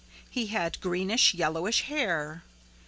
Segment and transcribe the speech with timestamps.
[0.27, 2.41] He had greenish yellowish hair.